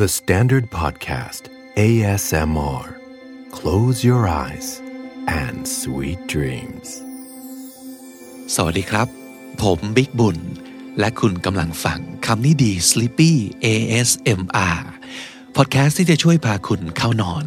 [0.00, 1.42] The Standard Podcast
[1.76, 2.86] ASMR
[3.58, 4.68] Close your eyes
[5.42, 6.88] and sweet dreams
[8.54, 9.08] สวัสดีครับ
[9.62, 10.38] ผมบิ๊กบุญ
[10.98, 13.32] และคุณกำลังฟังคำนี้ดี Sleepy
[13.64, 14.80] ASMR
[15.56, 17.46] พอดแคสต์ที่จะช่วยพาคุณเข้านอน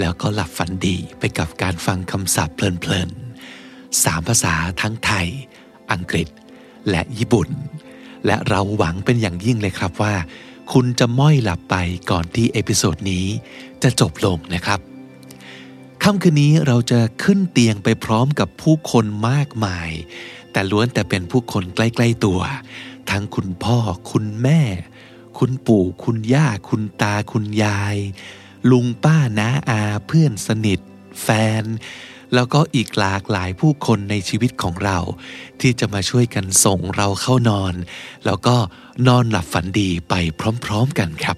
[0.00, 5.28] แล้วก็หลับฝันดีไปกับการฟังคำศัพท์เพลินๆสามภาษาทั้งไทย
[5.92, 6.28] อังกฤษ
[6.90, 7.48] และญี่ปุ่น
[8.26, 10.14] และเราหวังเป็นอย่างยิ่งเลยครับว่า
[10.72, 11.76] คุณจะม้อยหลับไป
[12.10, 13.26] ก่อนที่เอพิโซดนี้
[13.82, 14.80] จะจบลงนะครับ
[16.02, 19.90] ค่ำคืนนี้เราจะขึ้นเตียงไปพร้อมกับผู้คนมากมาย
[20.52, 22.40] แต่ล้วนแต่เป็นผู้คนใกล้ ๆตัว
[23.10, 23.78] ทั้งคุณพ่อ
[24.10, 24.60] คุณแม่
[25.38, 27.96] คุณปู่ คุณย่า คุณตา คุณยาย
[28.70, 30.80] ลุงป้าน้าอาเพื่อนสนิท
[31.22, 31.28] แฟ
[31.62, 31.64] น
[32.34, 34.98] แล้วก็อีกหลากหลายผู้คนในชีวิตของเรา
[35.60, 37.74] ที่จะมาช่วยกันส่งเราเข้านอน
[38.26, 38.56] แล้วก็
[39.08, 40.14] นอนหลับฝันดีไป
[40.64, 41.36] พร้อมๆกันครับ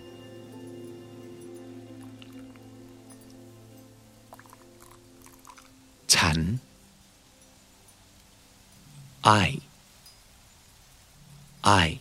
[6.14, 6.38] ฉัน
[9.24, 9.50] I
[11.84, 12.00] I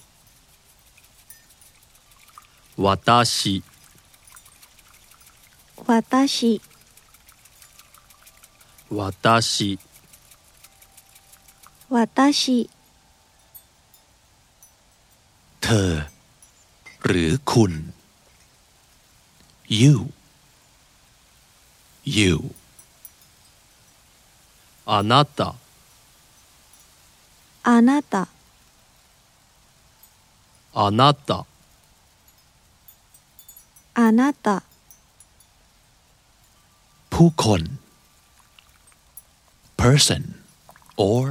[2.84, 3.64] 私
[5.88, 6.71] 私
[8.91, 9.79] 私
[11.89, 12.71] 私
[15.63, 15.93] เธอ
[17.05, 17.73] หรือคุณ
[19.81, 20.13] you
[22.05, 22.55] you
[24.87, 25.55] あなた
[27.65, 28.29] あなた
[30.73, 31.45] あなた
[33.95, 34.63] あなた
[37.11, 37.61] ผู้คน
[39.83, 40.23] person
[40.97, 41.23] or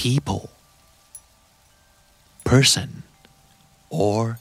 [0.00, 0.42] people
[2.50, 2.88] person
[3.90, 4.38] or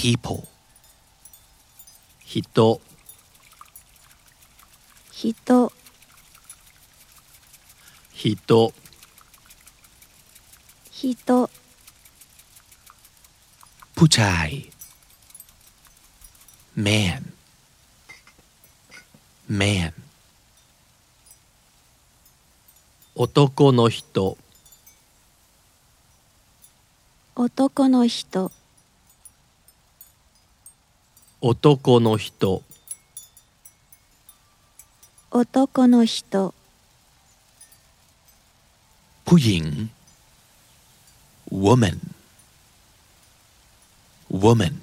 [0.00, 0.40] people
[2.32, 2.70] 人人
[8.18, 8.36] 人
[11.28, 11.30] 人
[13.96, 14.48] ผู้ชาย
[16.86, 17.22] man
[19.60, 19.92] man
[23.16, 24.38] 男の人
[27.34, 28.50] 男の人
[31.40, 32.62] 男の人
[35.30, 36.54] 男の人
[39.24, 39.90] ผู้หญิง
[41.50, 41.98] woman
[44.30, 44.74] woman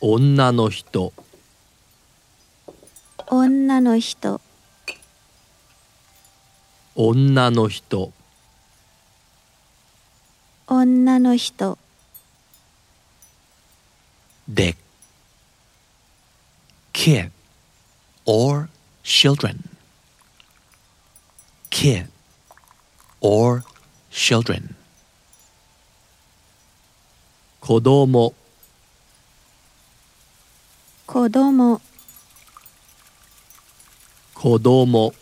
[0.00, 1.12] 女の人
[3.26, 4.40] 女の人
[6.97, 8.13] 女の人
[10.67, 11.77] 女の人
[14.47, 14.77] で
[16.93, 17.31] kid
[18.25, 18.69] or
[19.03, 19.57] children
[21.69, 22.07] kid
[23.19, 23.61] or
[24.09, 24.73] children
[27.59, 28.33] 子供
[31.05, 31.81] 子供
[34.33, 35.13] 子供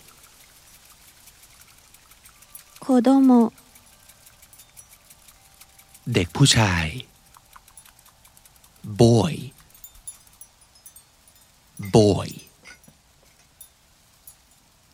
[2.84, 3.52] 子供
[6.14, 6.86] เด็กผู้ชาย
[9.00, 9.34] boy
[11.94, 12.28] boy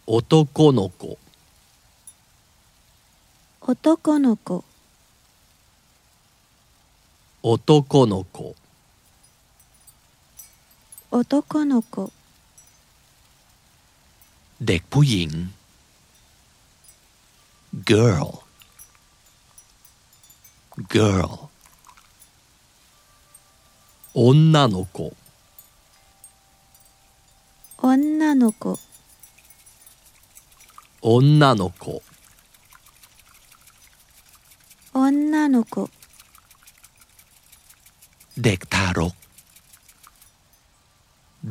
[0.06, 1.18] 男の子
[3.60, 4.64] 男の子
[7.42, 8.54] 男の子
[11.10, 12.12] 男の子
[14.66, 15.30] เด็กผู้หญิง
[17.84, 18.42] girl
[20.88, 21.48] girl
[24.14, 25.16] 女の子
[27.82, 28.78] 女の子
[31.02, 32.02] 女の子
[34.94, 35.90] 女の子
[38.42, 39.14] เด็กทารก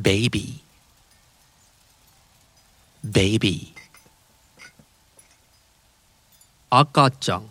[0.06, 0.64] baby
[3.16, 3.74] baby
[6.70, 7.50] 赤ちゃん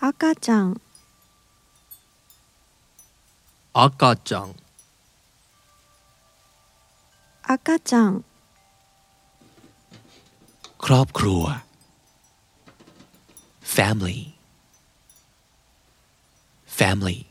[0.00, 0.80] 赤ちゃん
[3.72, 4.54] 赤ちゃん
[7.42, 8.24] 赤ちゃん
[10.84, 11.42] ครอบครัว
[13.62, 14.34] family
[16.66, 17.26] family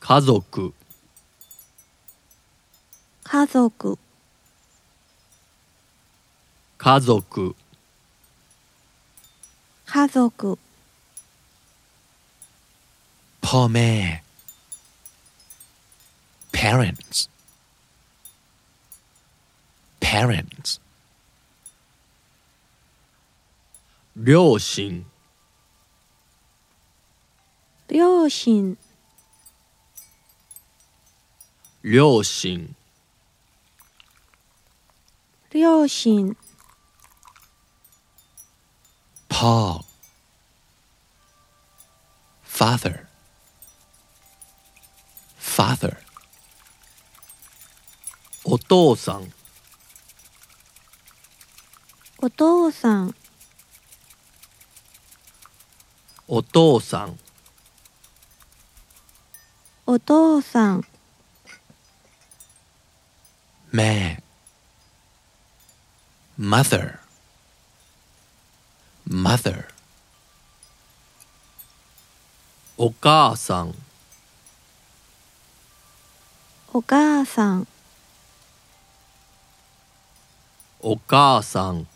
[0.00, 0.74] 家族
[3.22, 3.96] 家族
[6.78, 7.54] 家族
[9.86, 10.58] 家族
[13.44, 13.90] พ่อแม่
[16.52, 17.28] parents
[20.00, 20.70] parents
[24.16, 25.04] 両親
[27.88, 28.76] 両親
[31.82, 32.74] 両親
[35.52, 36.36] 両親
[39.45, 39.85] Call
[42.43, 43.05] Father
[45.37, 45.97] Father
[48.43, 49.31] お父さん
[52.23, 53.15] お父さん
[56.27, 57.19] お父さん
[59.85, 60.83] お父さん
[66.39, 67.04] Mother
[69.08, 69.64] mother
[72.76, 73.74] お母さん
[76.72, 77.66] お母さん
[80.80, 81.86] お母さん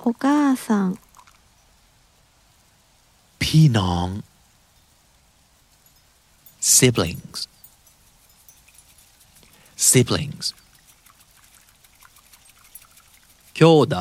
[0.00, 0.98] お母さん
[3.38, 4.08] พี่น้อง
[6.60, 7.38] siblings
[9.76, 10.54] siblings
[13.52, 13.96] 兄弟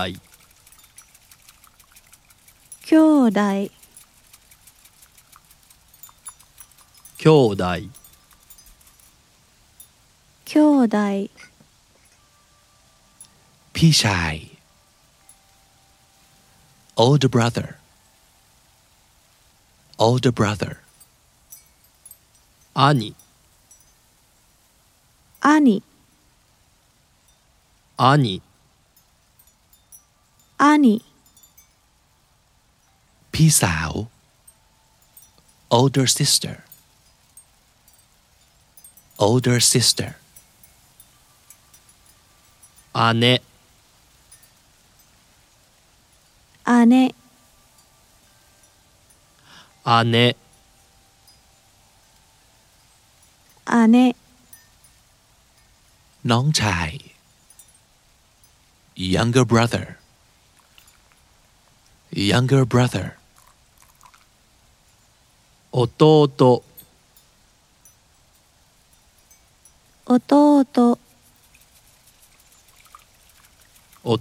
[2.88, 3.72] 兄弟
[7.18, 7.90] 兄弟
[10.46, 10.98] 兄弟
[13.74, 14.36] พี่ชาย
[17.04, 17.68] older brother
[20.06, 20.74] older brother
[22.76, 23.16] 兄
[25.42, 25.82] 兄
[27.98, 28.42] 兄
[30.58, 31.07] 兄
[33.38, 33.92] พี่สาว
[35.78, 36.56] older sister
[39.26, 40.12] older sister
[43.22, 43.26] 姉
[46.92, 46.96] 姉
[50.14, 50.18] 姉
[53.94, 53.98] 姉
[56.32, 56.90] น้องชาย
[59.16, 59.86] younger brother
[62.32, 63.08] younger brother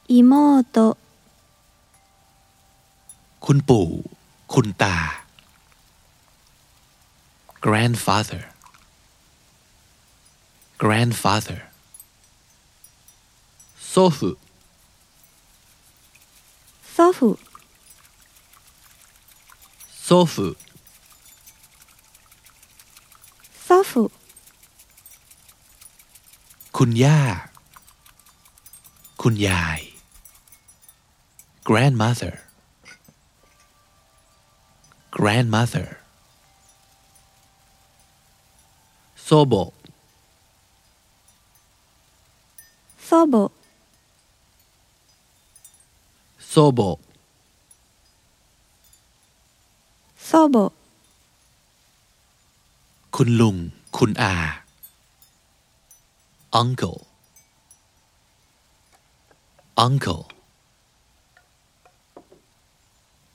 [0.09, 0.97] 妹妹妹
[3.44, 3.87] คุณปู่
[4.53, 4.97] คุณตา
[7.67, 8.43] grandfather
[10.83, 11.61] grandfather
[13.93, 14.19] 祖父
[16.94, 17.21] 祖父
[20.07, 20.35] 祖父
[23.72, 24.04] sofu
[26.78, 27.20] คุณย่า
[29.22, 29.80] คุณยาย
[31.68, 32.34] grandmother
[35.18, 35.88] grandmother
[39.28, 39.63] sobo
[43.08, 43.44] sobo
[46.54, 46.90] sobo
[50.30, 50.63] sobo
[53.15, 53.56] คุณลุง
[53.98, 54.34] คุณอา
[56.60, 57.00] uncle
[59.86, 60.24] uncle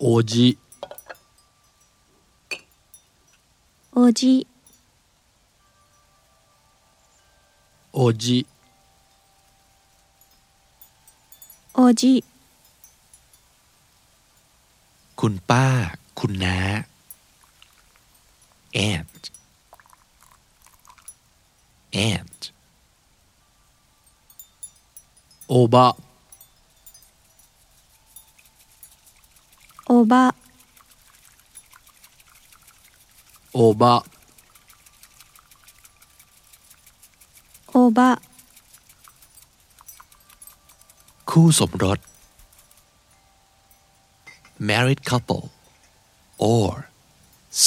[0.00, 0.48] โอจิ
[3.92, 4.34] โอจิ
[7.92, 8.38] โอจิ
[11.74, 12.14] โอจิ
[15.20, 15.64] คุณป้า
[16.18, 16.58] คุณน้า
[18.88, 19.22] aunt
[22.10, 22.40] ant.
[25.48, 25.86] Oba.
[29.96, 30.24] Oba.
[33.54, 33.94] Oba.
[37.82, 38.08] Oba.
[41.30, 41.98] คู่สมรส
[44.68, 45.44] married couple
[46.52, 46.70] or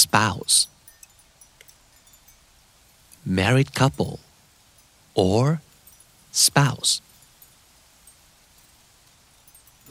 [0.00, 0.56] spouse
[3.29, 4.19] married couple
[5.13, 5.61] or
[6.31, 7.01] spouse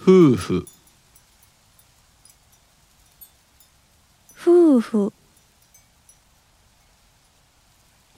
[0.05, 0.67] 夫婦
[4.35, 5.11] 夫婦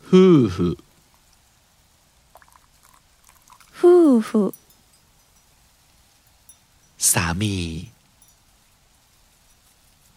[0.02, 0.76] 夫婦
[3.72, 4.52] 夫婦
[6.98, 7.56] สามี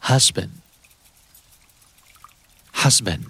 [0.10, 0.54] husband
[2.82, 3.24] husband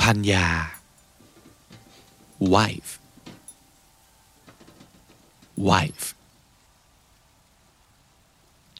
[0.00, 0.46] พันยา
[2.54, 2.92] wife
[5.68, 6.06] wife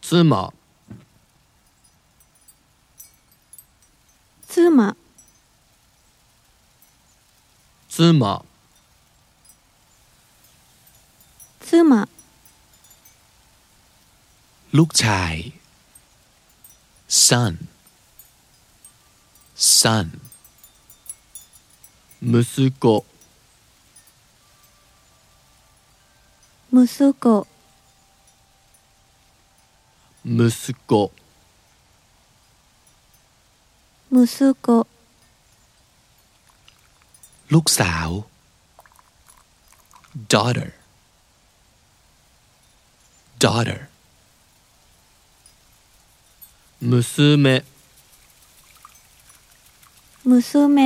[0.05, 0.09] 妻
[4.49, 4.55] 妻
[7.97, 7.97] 妻
[11.65, 11.69] 妻
[14.77, 15.35] ลูกชาย
[17.27, 17.53] son
[19.81, 20.07] son
[22.21, 22.87] 息子
[26.71, 27.27] 息子
[30.25, 31.11] 息子
[34.11, 34.87] 息子
[37.54, 38.10] ลูกสาว
[40.34, 40.70] daughter
[43.44, 43.82] daughter
[46.90, 47.46] มุสเม
[50.30, 50.78] มุสเม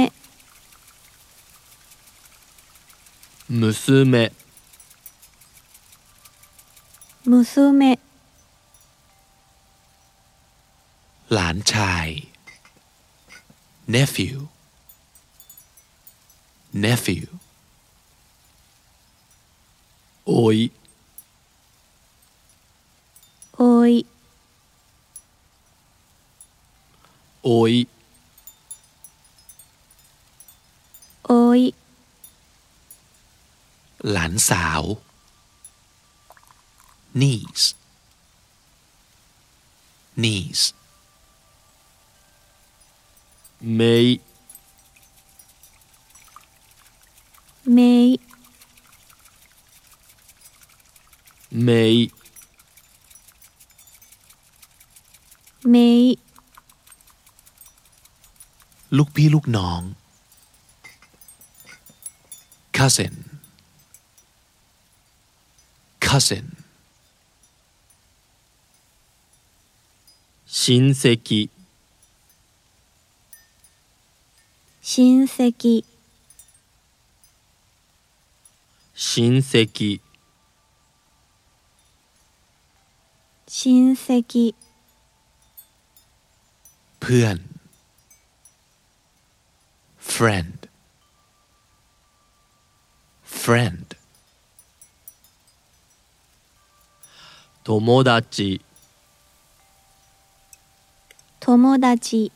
[3.59, 4.15] มุสเม
[7.29, 7.81] มุสเม
[11.33, 12.07] หลานชาย
[13.93, 14.35] nephew
[16.73, 17.27] nephew.
[20.25, 20.71] Oi,
[23.57, 24.03] Oi,
[27.43, 27.85] Oi,
[31.23, 31.71] Oi,
[33.99, 34.97] lãn xảo.
[37.13, 37.75] Niece.
[40.15, 40.73] Niece.
[43.61, 44.30] Mate
[51.90, 52.12] い
[55.66, 56.18] めい
[58.96, 59.82] ลูกพี่ลูกน้อง
[62.76, 63.14] cousin
[66.06, 66.46] cousin
[70.60, 71.50] 親戚
[74.90, 75.84] 親戚
[79.10, 80.00] 親戚
[83.46, 84.54] 親戚
[87.00, 87.36] เพื่อน
[90.16, 90.68] friend
[93.42, 93.96] friend
[97.62, 98.60] 友達
[101.40, 102.32] 友達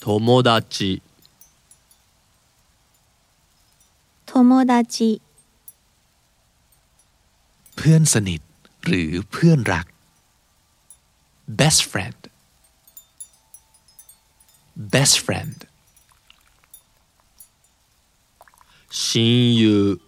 [0.00, 1.02] 友達
[4.28, 5.20] 友達
[7.76, 8.40] เพื่อนสนิท
[8.84, 9.86] หรือเพื่อนรัก
[11.60, 12.20] best friend
[14.92, 15.56] best friend
[19.02, 19.98] 親友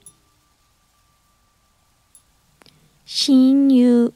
[3.04, 4.12] 親友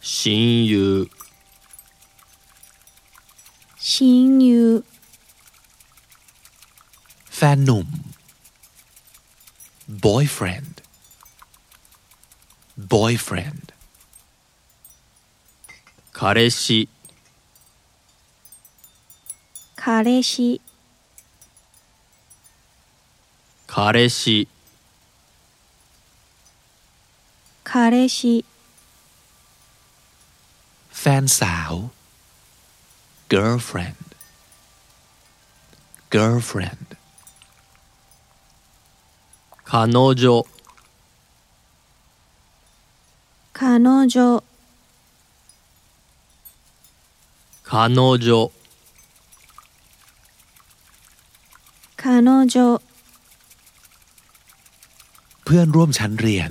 [0.00, 0.74] 親友
[3.78, 4.91] 親友 แฟ
[7.56, 7.88] นหนุ่ม
[10.06, 10.74] boyfriend
[12.94, 13.66] boyfriend
[16.18, 16.88] 彼氏
[19.80, 20.60] 彼氏
[23.66, 24.46] 彼氏
[27.64, 28.44] 彼氏
[30.98, 31.72] แฟนสาว
[33.32, 34.06] girlfriend
[36.14, 36.91] girlfriend
[39.70, 39.86] 彼
[40.20, 40.44] 女
[43.52, 43.60] 彼
[44.14, 44.16] 女
[47.68, 47.72] 彼
[48.18, 48.50] 女
[51.96, 52.04] 彼
[52.54, 52.56] 女
[55.42, 56.50] เพื่อนร่วมชั้นเรียน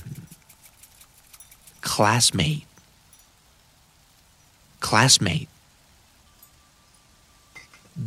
[1.90, 2.66] classmate
[4.86, 5.50] classmate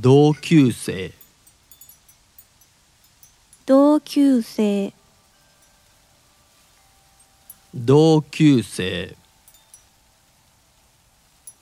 [0.04, 0.06] 同
[0.44, 0.46] 級
[0.84, 0.84] 生
[3.66, 4.92] 同級生
[7.86, 9.14] 同級生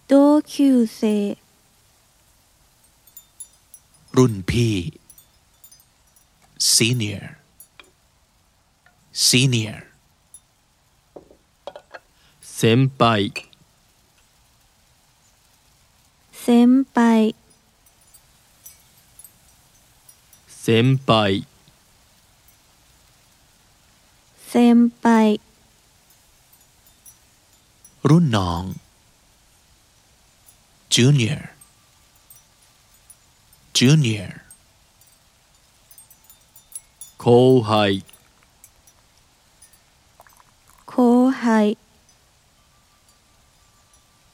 [0.06, 1.36] 同級生
[4.16, 4.76] รุ่นพี่
[6.58, 7.36] senior
[9.12, 9.82] senior
[12.40, 13.32] 先輩
[16.32, 17.34] 先輩
[20.48, 21.44] 先輩
[24.52, 25.04] 先輩
[28.08, 28.62] รุ่นน้อง
[30.94, 31.40] junior
[33.78, 34.30] junior
[37.22, 37.26] 後
[37.62, 38.04] 輩
[40.86, 41.76] 後輩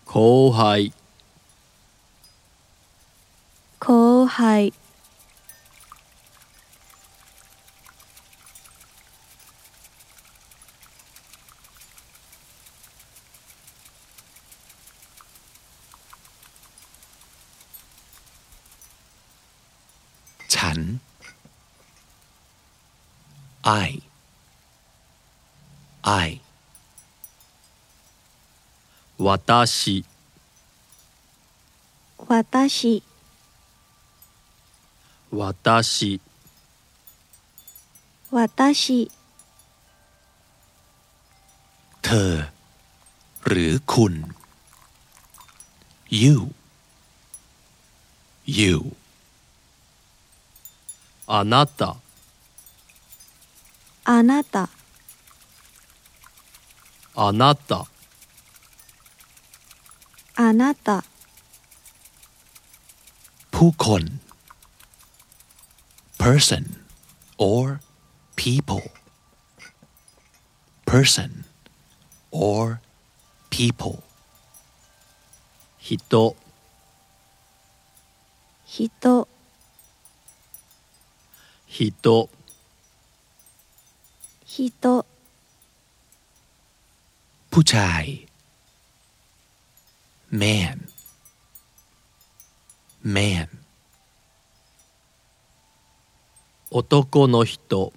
[0.07, 0.93] 後輩
[3.81, 4.73] 後輩
[20.60, 20.80] ฉัน
[23.88, 23.90] I
[26.26, 26.30] I
[29.26, 29.98] วาตาชิ
[32.30, 32.96] วาตาชิ
[35.40, 36.14] วาตาชิ
[38.36, 39.00] วาตาชิ
[42.04, 42.34] เธอ
[43.48, 44.14] หรือคุณ
[46.22, 46.38] you
[48.60, 48.76] you
[51.29, 51.97] あなた
[54.05, 54.69] あなた
[57.17, 57.87] あなた
[60.37, 61.05] あなた
[63.51, 64.03] ผู้คน
[66.19, 66.65] person
[67.39, 67.81] or
[68.37, 68.83] people
[70.87, 71.45] person
[72.31, 72.81] or
[73.51, 74.03] people
[75.79, 76.35] 人
[78.67, 79.29] 人
[81.69, 82.29] 人
[84.47, 85.07] 人
[87.51, 88.05] ผู้ชาย
[90.41, 90.89] man
[93.03, 93.49] man
[96.71, 97.93] 男の人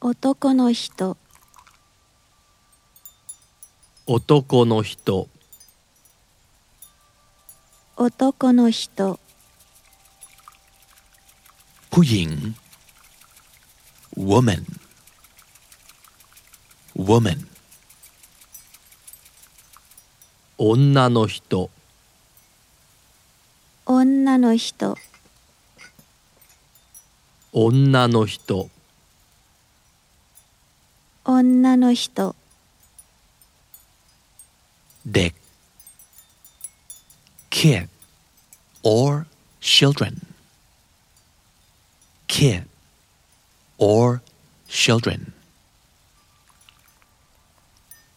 [0.00, 1.16] 男の人
[4.06, 5.28] 男の人
[7.96, 9.20] 男の人
[11.92, 12.30] ผู้หญิง
[14.30, 14.64] woman
[17.08, 17.38] woman
[20.58, 21.70] 女の人
[23.86, 24.96] 女の人
[27.52, 28.70] 女の人
[31.24, 32.34] 女の人
[35.12, 35.34] เด็ก
[37.50, 37.88] kid
[38.82, 39.26] or
[39.60, 40.27] children
[42.28, 42.66] kid
[43.78, 44.20] or
[44.68, 45.32] children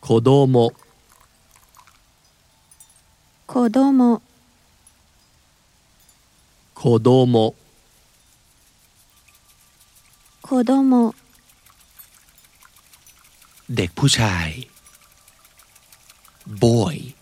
[0.02, 0.74] 子供
[3.46, 4.22] 子供
[6.74, 7.56] 子供
[10.42, 11.14] 子供
[13.76, 14.50] เด็กผู้ชาย
[16.62, 17.14] boy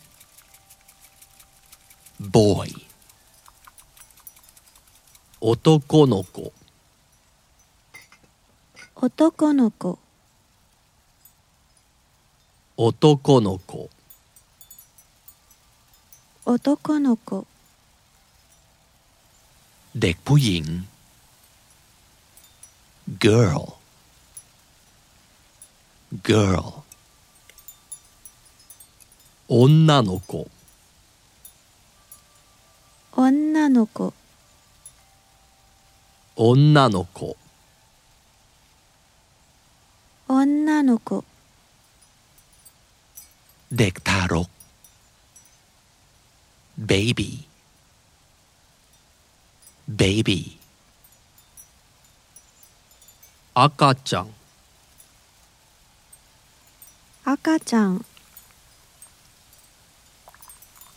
[2.20, 2.70] boy
[5.42, 6.54] 男の子
[9.00, 10.00] 男の子
[12.78, 13.90] 男の子
[16.46, 17.48] 男の子
[20.00, 20.66] เด็กผู้หญิง
[23.20, 23.76] girl
[26.24, 26.84] girl
[29.48, 30.50] 女の子
[33.16, 34.14] 女の子
[36.36, 37.38] 女の子
[40.30, 41.24] 女の子
[43.78, 44.50] เด็กทารก
[46.92, 47.30] baby
[50.02, 50.40] baby
[53.54, 54.28] 赤ちゃん
[57.24, 58.06] 赤ちゃん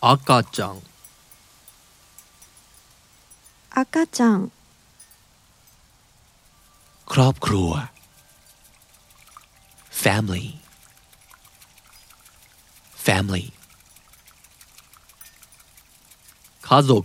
[0.01, 0.83] 赤ちゃん
[3.71, 4.51] 赤ちゃん
[7.13, 7.71] ครอบครัว
[10.03, 10.47] family
[13.07, 13.47] family
[16.63, 17.05] 家族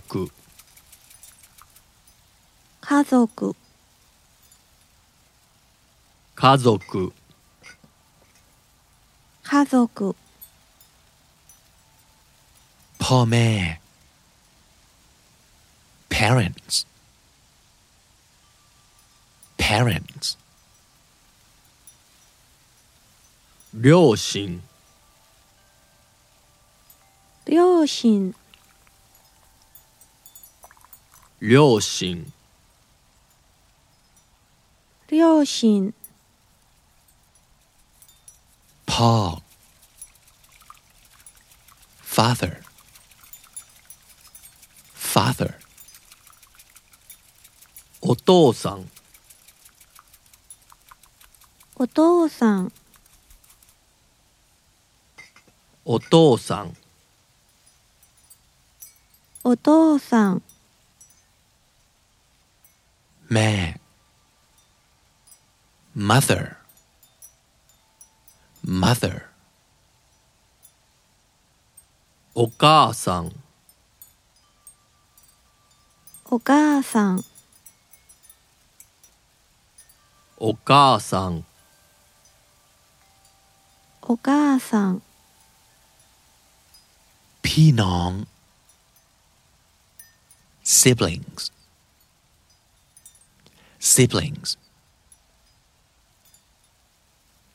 [2.82, 3.26] 家族
[6.36, 6.78] 家族
[9.42, 10.16] 家族
[13.02, 13.48] พ่อแม่
[16.10, 16.76] parents
[19.58, 20.36] parents
[23.73, 24.61] 両親
[27.45, 28.35] 両親
[31.39, 32.33] 両親
[35.09, 35.93] 両親
[38.87, 39.41] พ่อ
[42.19, 42.57] father.
[44.93, 45.53] Father.
[48.01, 48.89] お父さん。
[51.77, 52.73] お父さん
[55.91, 56.77] お父さん。
[59.43, 60.43] お父さん。
[63.27, 63.79] แม่
[65.97, 66.57] mother.
[68.63, 69.23] Mother.
[72.35, 73.31] お母さん。
[76.29, 77.25] お母さん。
[80.37, 81.43] お母さん。
[84.03, 85.01] お母さん
[87.48, 88.10] พี่น้อง
[90.78, 91.42] siblings
[93.92, 94.50] siblings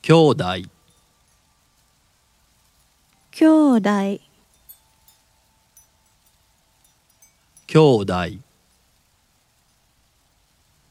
[0.05, 0.43] 兄弟
[3.31, 4.21] 兄弟
[7.67, 8.13] 兄弟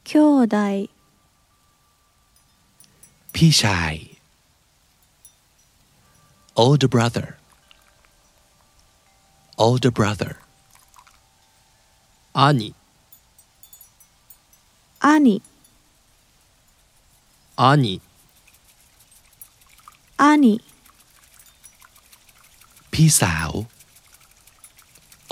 [0.09, 0.89] 兄弟
[3.33, 3.93] พี่ชาย
[6.61, 7.27] older brother
[9.58, 10.36] older brother.
[12.34, 12.74] Ani.
[15.00, 15.40] Ani.
[17.58, 18.00] Ani.
[20.18, 20.54] Ani.
[22.92, 23.52] พี่สาว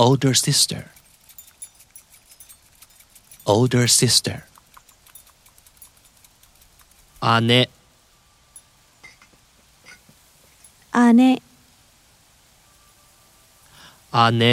[0.05, 0.83] older sister
[3.55, 4.39] older sister
[7.51, 7.69] 姉
[11.19, 11.21] 姉
[14.42, 14.44] 姉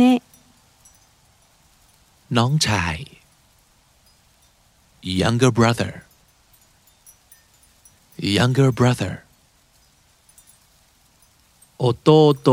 [0.00, 0.02] 姉
[2.36, 2.96] น้องชาย
[5.20, 5.92] younger brother
[8.36, 9.12] younger brother
[11.78, 12.10] 弟
[12.44, 12.48] 弟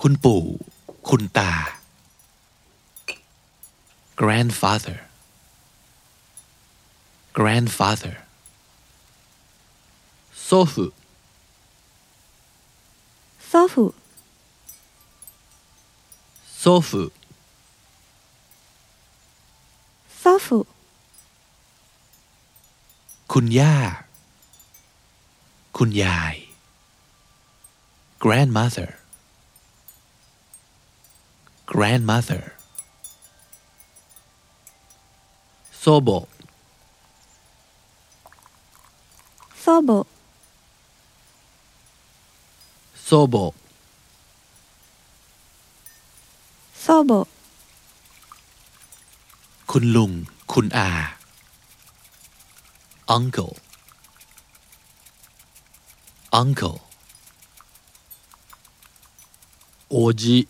[0.00, 0.42] คุณปู่
[1.08, 1.71] คุณตา
[4.16, 4.98] grandfather
[7.32, 8.14] grandfather
[10.48, 10.92] 祖父
[13.50, 13.94] 祖父
[16.62, 17.12] 祖父
[20.22, 20.66] 祖父
[23.32, 23.74] คุณย่า
[25.76, 26.36] คุณยาย
[28.24, 28.90] grandmother
[31.72, 32.42] grandmother
[35.82, 36.28] 祖母
[39.62, 40.06] 祖母
[43.06, 43.54] 祖母
[46.74, 47.26] 祖母
[49.70, 50.10] คุณลุง
[50.52, 50.88] คุณอา
[53.16, 53.52] uncle
[56.40, 56.76] uncle
[59.90, 60.48] おじ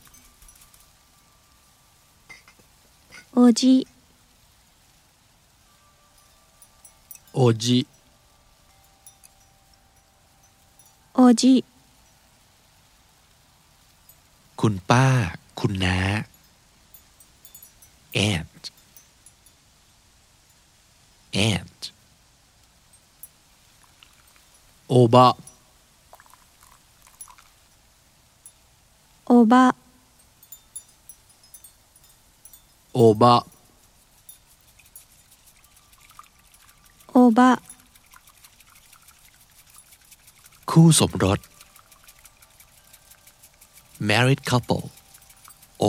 [3.34, 3.86] おじ
[7.32, 7.86] おじ
[11.14, 11.64] おじ
[14.60, 15.04] คุณป้า
[15.58, 15.96] คุณน้า
[18.14, 18.62] aunt
[21.32, 21.80] aunt
[24.88, 25.36] おば
[29.26, 29.74] おば
[32.94, 33.51] おばお
[37.38, 37.40] ば
[40.70, 41.38] คู่สมรส
[44.10, 44.84] married couple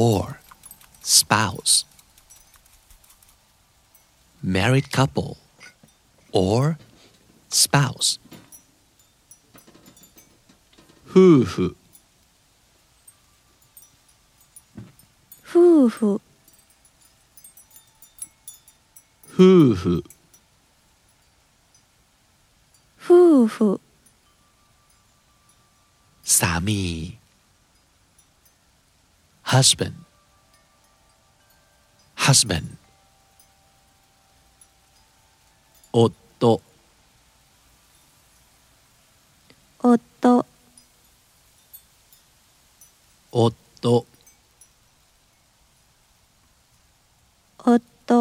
[0.03, 0.23] or
[1.17, 1.73] spouse
[4.55, 5.31] married couple
[6.31, 6.77] or
[7.63, 8.09] spouse
[11.11, 11.75] 夫婦
[15.49, 16.21] 夫婦
[19.35, 20.03] 夫婦
[23.13, 23.79] 夫婦
[26.37, 26.83] สามี
[29.51, 29.97] husband
[32.25, 32.67] husband
[35.93, 35.95] 夫
[36.39, 36.43] 夫
[43.31, 43.49] 夫
[48.09, 48.11] 夫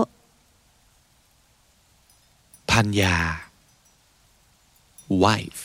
[2.71, 3.17] พันยา
[5.25, 5.63] wife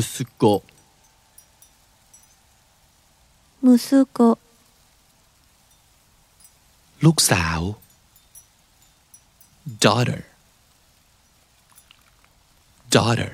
[0.00, 0.42] 息子
[3.78, 4.18] 息子
[7.04, 7.60] ลูกสาว
[9.84, 10.22] daughter
[12.94, 13.32] daughter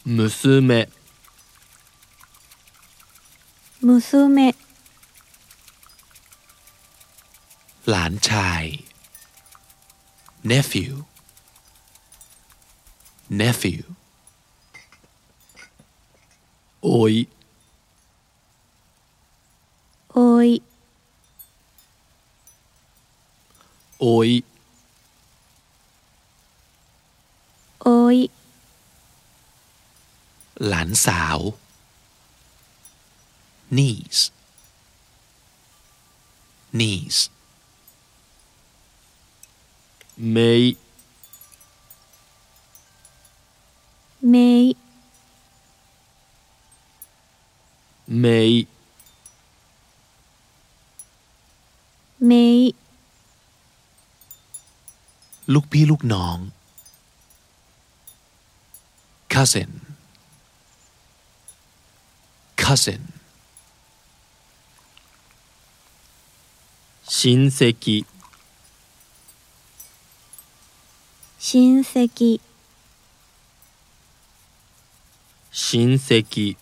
[0.03, 0.87] 娘
[3.86, 4.48] Musume
[7.88, 8.64] หลานชาย
[10.50, 10.94] nephew
[13.40, 13.82] nephew
[16.82, 17.14] โอ้ย
[20.12, 20.50] โอ้ย
[24.00, 24.30] โอ้ย
[27.82, 28.18] โอ้ย
[30.66, 31.38] หลานสาว
[33.76, 34.18] knees
[36.78, 37.16] knees
[40.32, 40.52] ไม่
[44.30, 44.50] ไม่
[48.20, 48.40] ไม่
[52.26, 52.46] ไม่
[55.52, 56.38] ลูกพี่ลูกน้อง
[59.34, 59.70] cousin
[62.62, 63.02] cousin
[67.13, 68.05] 親戚
[71.39, 72.39] 親戚
[75.51, 76.55] 親戚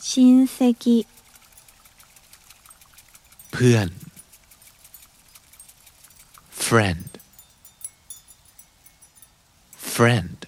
[0.00, 0.46] 親
[0.82, 1.06] 戚
[3.50, 3.88] เพื่อน
[6.66, 7.10] friend
[9.94, 10.38] friend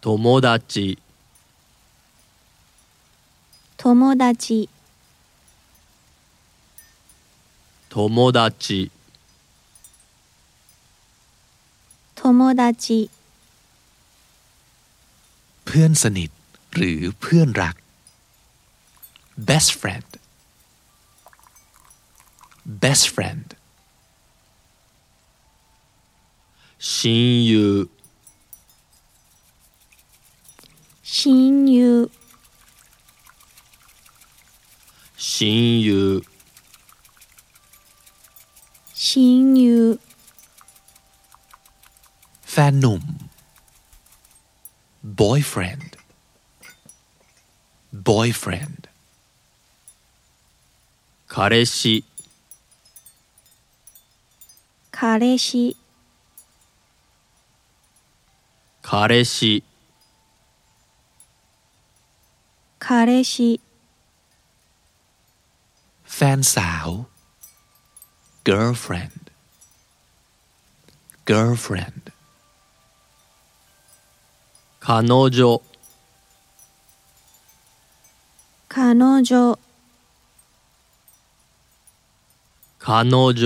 [0.00, 0.98] 友達
[3.84, 4.68] 友達
[7.88, 8.90] 友達
[12.14, 13.10] 友達
[15.64, 16.30] เพื่อนสนิท
[16.74, 17.76] หรือเพื่อนรัก
[19.48, 20.08] best friend
[22.82, 23.46] best friend
[26.78, 27.88] 親友
[31.02, 32.10] 親友
[35.24, 36.22] 親友
[38.94, 39.98] 親友
[42.50, 43.02] แฟนหนุ่ม
[45.20, 45.90] boyfriend
[48.08, 48.80] boyfriend
[51.32, 52.02] 彼氏
[54.90, 55.76] 彼氏
[58.82, 59.62] 彼氏
[62.78, 63.60] 彼氏
[66.14, 66.88] แฟนสาว
[68.48, 69.22] girlfriend
[71.30, 72.02] girlfriend
[74.84, 75.40] 彼女
[78.72, 78.76] 彼
[79.28, 79.32] 女
[82.82, 82.86] 彼
[83.32, 83.44] 女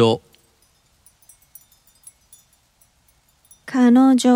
[3.68, 3.72] 彼
[4.24, 4.26] 女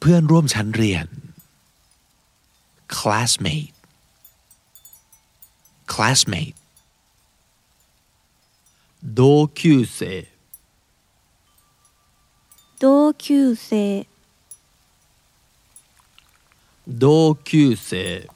[0.00, 1.06] เพื่อนร่วมชั้นเรียน
[2.96, 3.73] classmate
[5.86, 6.54] classmate
[9.14, 10.26] 同級生
[12.78, 14.06] 同級生
[16.98, 18.28] 同級生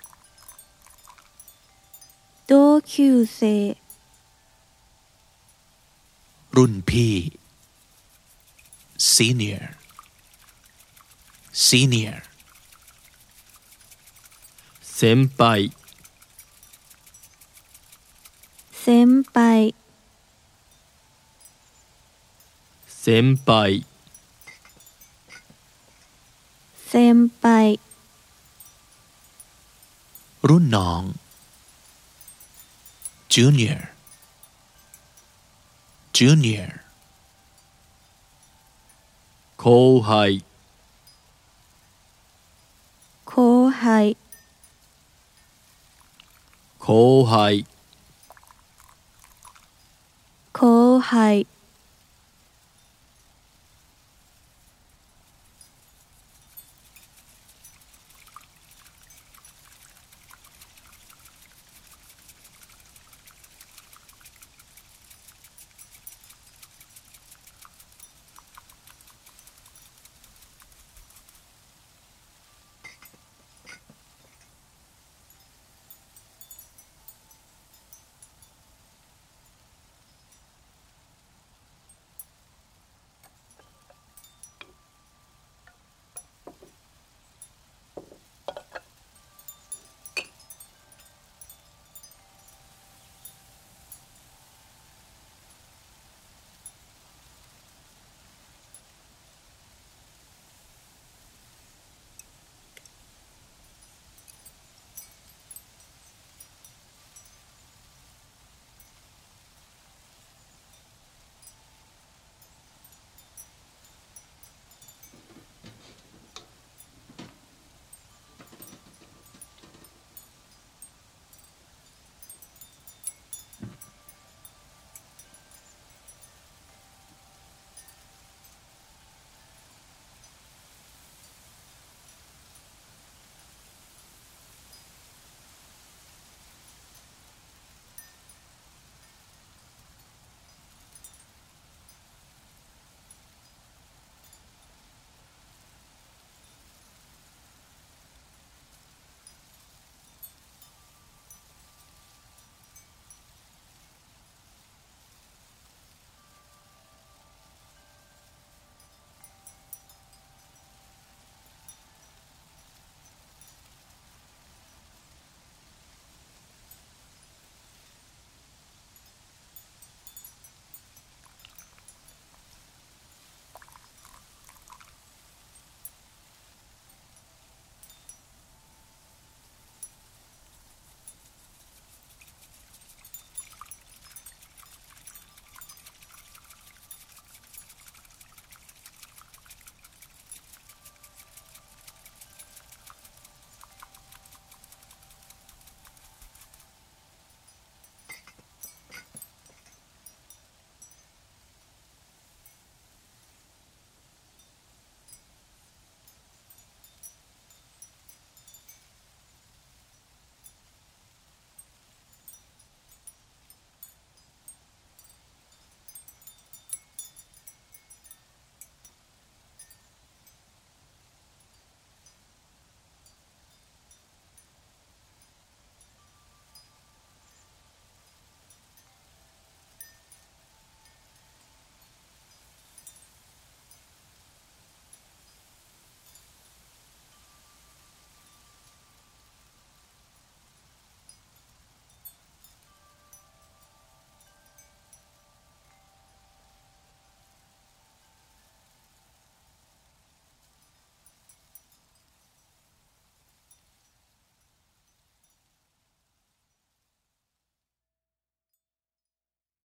[2.46, 3.76] 同級生
[6.56, 7.16] รุ่นพี่
[8.98, 9.64] senior
[11.52, 12.22] senior
[14.82, 15.72] 先輩
[18.84, 19.74] 先輩
[22.86, 23.84] 先輩
[26.90, 27.44] 先輩
[30.48, 31.02] รุ่นน้อง
[33.32, 33.80] junior
[36.16, 36.70] junior
[39.56, 40.44] 後輩
[43.24, 44.16] 後輩
[46.78, 47.64] 後輩
[50.59, 51.47] 後輩